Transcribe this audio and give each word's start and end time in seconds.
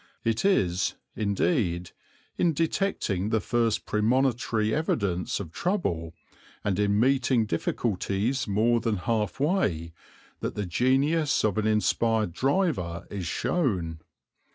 It 0.23 0.43
is, 0.43 0.95
indeed, 1.15 1.91
in 2.35 2.53
detecting 2.53 3.29
the 3.29 3.39
first 3.39 3.85
premonitory 3.85 4.73
evidence 4.73 5.39
of 5.39 5.51
trouble, 5.51 6.15
and 6.63 6.79
in 6.79 6.99
meeting 6.99 7.45
difficulties 7.45 8.47
more 8.47 8.79
than 8.79 8.97
half 8.97 9.39
way, 9.39 9.93
that 10.39 10.55
the 10.55 10.65
genius 10.65 11.45
of 11.45 11.59
an 11.59 11.67
inspired 11.67 12.33
driver 12.33 13.05
is 13.11 13.27
shown. 13.27 13.99